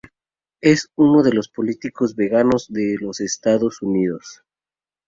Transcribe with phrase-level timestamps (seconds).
[0.61, 4.43] Es uno de los pocos políticos veganos de los Estados Unidos.